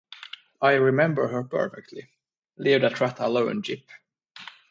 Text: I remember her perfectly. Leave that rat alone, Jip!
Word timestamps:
I 0.63 0.71
remember 0.71 1.27
her 1.27 1.43
perfectly. 1.43 2.09
Leave 2.57 2.81
that 2.81 2.99
rat 2.99 3.19
alone, 3.19 3.61
Jip! 3.61 3.87